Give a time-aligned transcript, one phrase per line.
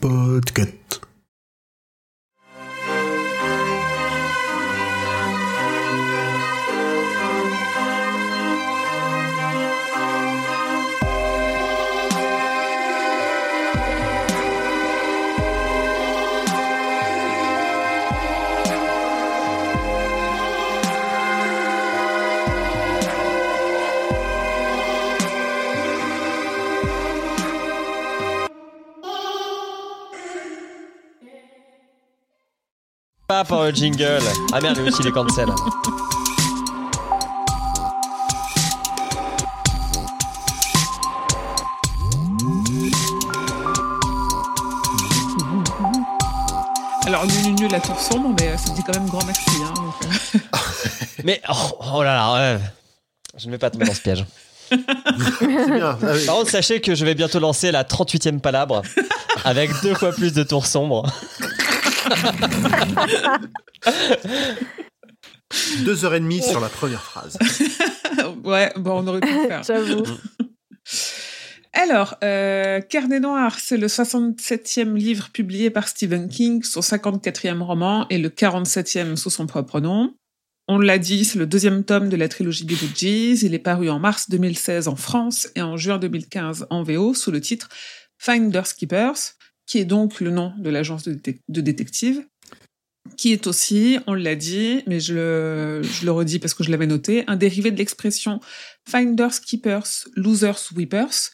[0.00, 0.87] Podcast.
[33.28, 34.22] Pas pour le jingle.
[34.54, 35.48] Ah merde, lui aussi il est cancel.
[47.04, 49.42] Alors, nul, nul, nul, la tour sombre, mais ça dit quand même grand merci.
[49.62, 50.38] Hein, donc, euh.
[51.24, 52.60] Mais oh, oh là là, ouais.
[53.36, 54.24] je ne vais pas tomber dans ce piège.
[54.70, 55.98] Bien.
[56.02, 56.24] Ah oui.
[56.24, 58.80] Par contre, sachez que je vais bientôt lancer la 38e palabre
[59.44, 61.04] avec deux fois plus de tours sombres.
[65.84, 67.38] Deux heures et demie sur la première phrase.
[68.44, 69.62] ouais, bon, on aurait pu le faire.
[69.62, 70.04] J'avoue.
[71.72, 78.06] Alors, euh, Carnet Noir, c'est le 67e livre publié par Stephen King, son 54e roman
[78.10, 80.14] et le 47e sous son propre nom.
[80.66, 83.42] On l'a dit, c'est le deuxième tome de la trilogie Beetlejuice.
[83.42, 87.30] Il est paru en mars 2016 en France et en juin 2015 en VO sous
[87.30, 87.68] le titre
[88.18, 89.34] Finders Keepers,
[89.68, 92.24] qui est donc le nom de l'agence de, de détective,
[93.16, 97.24] qui est aussi, on l'a dit, mais je le, redis parce que je l'avais noté,
[97.26, 98.40] un dérivé de l'expression
[98.88, 101.30] Finders Keepers, Losers Weepers,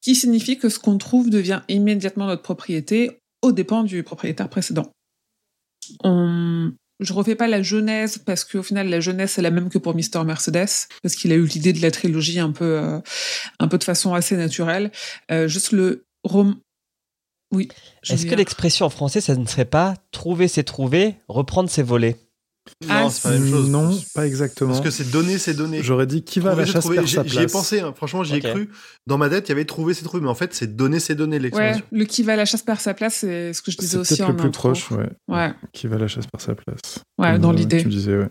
[0.00, 4.90] qui signifie que ce qu'on trouve devient immédiatement notre propriété aux dépens du propriétaire précédent.
[6.02, 6.72] On...
[6.98, 9.94] Je refais pas la genèse parce qu'au final la genèse est la même que pour
[9.94, 13.00] Mr Mercedes parce qu'il a eu l'idée de la trilogie un peu euh,
[13.60, 14.90] un peu de façon assez naturelle.
[15.30, 16.06] Euh, juste le.
[17.52, 17.68] Oui.
[18.08, 22.16] Est-ce que l'expression en français, ça ne serait pas trouver c'est trouver, reprendre c'est voler
[22.88, 23.70] Ah, Non, c'est pas la même chose.
[23.70, 24.72] Non, pas exactement.
[24.72, 25.80] Parce que c'est donner, c'est donner.
[25.82, 27.52] J'aurais dit qui va à Trouver, la c'est chasse perd J'y sa j'y ai place.
[27.52, 27.92] pensé, hein.
[27.96, 28.68] franchement, j'y ai cru.
[29.06, 31.14] Dans ma tête, il y avait trouver, c'est trouver, mais en fait, c'est donner, c'est
[31.14, 31.84] donner Ouais, l'expression.
[31.92, 33.98] le qui va à la chasse par sa place, c'est ce que je disais C'est
[33.98, 34.68] aussi peut-être en le plus intro.
[34.70, 35.08] proche, ouais.
[35.28, 36.80] Ouais, Qui va à la chasse par sa place.
[37.18, 37.82] ouais, Comme, dans euh, l'idée.
[37.82, 38.28] Tu disais, ouais.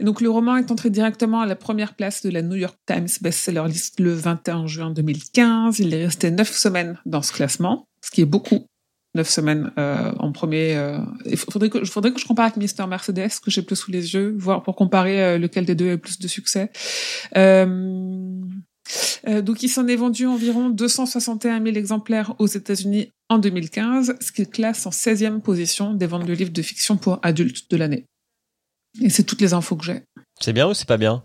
[0.00, 3.08] Donc le roman est entré directement à la première place de la New York Times
[3.20, 5.78] bestseller list le 21 juin 2015.
[5.78, 8.66] Il est resté neuf semaines dans ce classement, ce qui est beaucoup.
[9.14, 10.76] Neuf semaines euh, en premier.
[10.76, 13.90] euh, Il faudrait que, faudrait que je compare avec Mister Mercedes, que j'ai plus sous
[13.90, 16.70] les yeux, voir pour comparer euh, lequel des deux a plus de succès.
[17.36, 18.42] Euh,
[19.28, 24.32] euh, donc il s'en est vendu environ 261 000 exemplaires aux États-Unis en 2015, ce
[24.32, 27.76] qui le classe en 16e position des ventes de livres de fiction pour adultes de
[27.76, 28.04] l'année.
[29.02, 30.02] Et c'est toutes les infos que j'ai.
[30.40, 31.22] C'est bien ou c'est pas bien?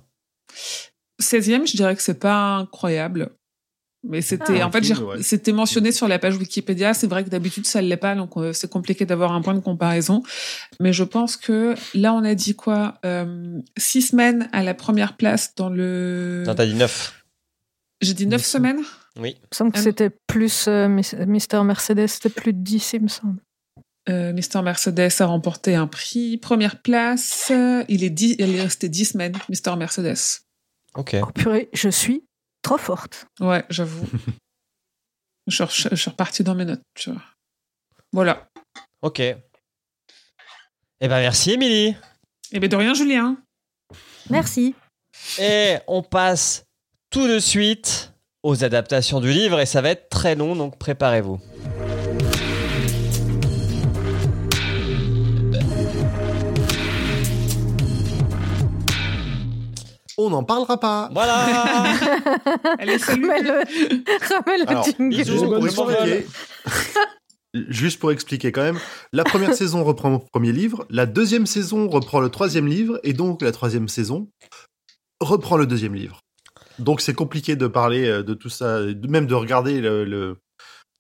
[1.22, 3.30] 16e, je dirais que c'est pas incroyable.
[4.04, 5.22] Mais c'était, Ah, en fait, ouais.
[5.22, 6.96] c'était mentionné sur la page Wikipédia.
[6.96, 9.54] C'est vrai que d'habitude, ça ne l'est pas, donc euh, c'est compliqué d'avoir un point
[9.54, 10.24] de comparaison.
[10.80, 15.16] Mais je pense que là, on a dit quoi euh, Six semaines à la première
[15.18, 16.44] place dans le.
[16.48, 17.24] Non, t'as dit 9.
[18.02, 18.82] J'ai dit neuf Neuf semaines?
[19.20, 19.36] Oui.
[19.38, 19.84] Il me semble que Ah.
[19.84, 23.40] c'était plus euh, Mis- Mister Mercedes, c'était plus de 10, il me semble.
[24.10, 26.38] Euh, Mister Mercedes a remporté un prix.
[26.38, 27.52] Première place,
[27.88, 30.42] il est, dix, il est resté dix semaines, Mister Mercedes.
[30.96, 31.16] Ok.
[31.22, 32.24] Oh purée, je suis
[32.62, 33.26] trop forte.
[33.40, 34.06] Ouais, j'avoue.
[35.48, 37.22] je, suis- je suis repartie dans mes notes, tu vois.
[38.12, 38.48] Voilà.
[39.02, 39.20] Ok.
[39.20, 39.38] Eh
[41.08, 41.96] ben merci Émilie.
[42.52, 43.38] Et bien de rien, Julien.
[44.30, 44.76] Merci.
[45.40, 46.64] Et on passe
[47.10, 48.14] tout de suite
[48.44, 51.40] aux adaptations du livre et ça va être très long, donc préparez-vous.
[60.28, 61.10] On n'en parlera pas.
[61.14, 61.46] Voilà
[62.80, 62.98] Allez.
[62.98, 65.16] Ramène le, Alors, jingle.
[65.24, 66.26] Juste pour expliquer.
[67.68, 68.80] Juste pour expliquer quand même,
[69.12, 73.12] la première saison reprend mon premier livre, la deuxième saison reprend le troisième livre, et
[73.12, 74.30] donc la troisième saison
[75.20, 76.22] reprend le deuxième livre.
[76.80, 80.38] Donc c'est compliqué de parler euh, de tout ça, de- même de regarder le, le-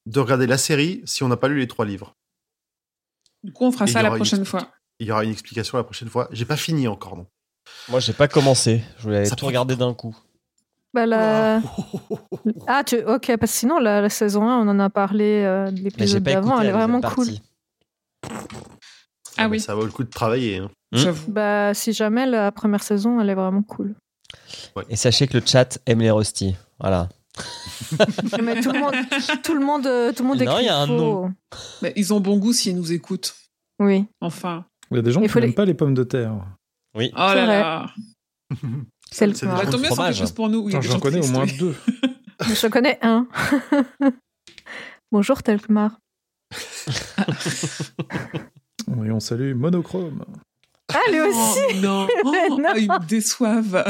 [0.08, 2.14] de regarder la série si on n'a pas lu les trois livres.
[3.44, 4.68] Du coup, on fera Et ça il y la aura une prochaine explication.
[4.68, 4.78] fois.
[5.00, 6.28] Il y aura une explication la prochaine fois.
[6.32, 7.28] J'ai pas fini encore non.
[7.90, 10.16] Moi j'ai pas commencé, je voulais Ça tout regarder d'un coup.
[10.94, 11.62] Bah, la-
[12.68, 12.98] Ah, tu...
[12.98, 16.22] ok, parce que sinon, la, la saison 1, on en a parlé euh, de l'épisode
[16.24, 17.26] d'avant, elle est vraiment cool.
[17.28, 17.42] partie.
[19.38, 19.60] Ah mais oui.
[19.62, 20.58] Ça vaut le coup de travailler.
[20.58, 20.70] hein.
[20.92, 20.98] Hmm.
[20.98, 21.32] J'avoue.
[21.32, 23.96] Bah, si jamais, la première saison, elle est vraiment cool.
[24.90, 26.56] Et sachez que le chat aime les rostis.
[26.80, 27.08] Voilà.
[28.44, 28.96] Mais tout le monde,
[29.44, 30.94] tout le monde, euh, tout le monde Non, écrit il y a un faux.
[30.98, 31.34] nom.
[31.82, 33.34] Mais ils ont bon goût s'ils nous écoutent.
[33.80, 34.06] Oui.
[34.20, 34.66] Enfin.
[34.92, 36.34] Il y a des gens Il qui n'aiment les- pas les pommes de terre.
[36.96, 37.12] Oui.
[37.14, 37.60] Oh là vrai.
[37.60, 37.92] là.
[39.12, 40.16] C'est le des Bah, tant mieux, c'est fromage.
[40.16, 40.70] quelque chose pour nous.
[40.70, 41.76] J'en connais au moins deux.
[42.42, 43.28] Je connais un.
[45.12, 45.98] Bonjour Telkmar.
[48.88, 50.24] Oui, on salue Monochrome.
[50.94, 52.58] Ah, lui aussi Oh, non, Oh, Non.
[52.74, 53.84] oh, ils me déçoivent.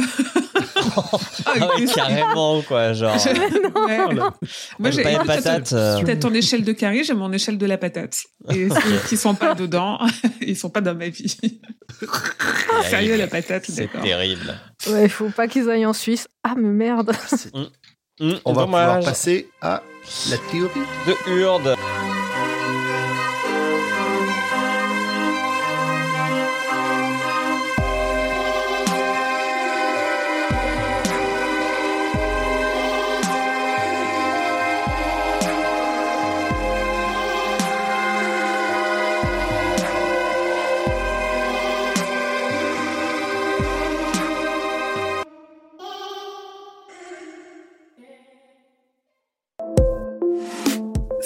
[1.45, 3.15] Ah, Ah ouais, carrément, quoi, genre.
[3.15, 4.33] Là.
[4.79, 6.01] Moi, j'ai Pas de moi, t'as patate, ton- euh.
[6.05, 8.17] T'as ton échelle de carré, j'ai mon échelle de la patate.
[8.49, 9.99] Et ceux qui sont pas dedans,
[10.41, 11.37] ils sont pas dans ma vie.
[12.89, 14.01] Sérieux, la patate, C'est d'accord.
[14.01, 14.55] terrible.
[14.87, 16.27] Ouais, il faut pas qu'ils aillent en Suisse.
[16.43, 17.11] Ah, mais merde.
[18.19, 19.81] Hum, On va pouvoir passer à
[20.29, 20.69] la théorie.
[21.07, 21.75] de Hurde.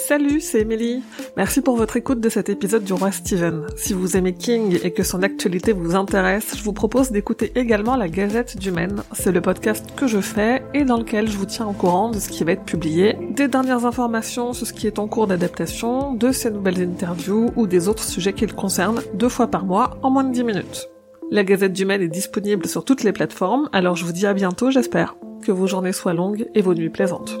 [0.06, 1.02] Salut, c'est Emily.
[1.36, 3.66] Merci pour votre écoute de cet épisode du Roi Steven.
[3.74, 7.96] Si vous aimez King et que son actualité vous intéresse, je vous propose d'écouter également
[7.96, 9.02] la Gazette du Maine.
[9.10, 12.20] C'est le podcast que je fais et dans lequel je vous tiens au courant de
[12.20, 16.14] ce qui va être publié, des dernières informations sur ce qui est en cours d'adaptation,
[16.14, 19.98] de ses nouvelles interviews ou des autres sujets qui le concernent deux fois par mois
[20.04, 20.88] en moins de 10 minutes.
[21.32, 24.34] La Gazette du Maine est disponible sur toutes les plateformes, alors je vous dis à
[24.34, 25.16] bientôt j'espère.
[25.44, 27.40] Que vos journées soient longues et vos nuits plaisantes.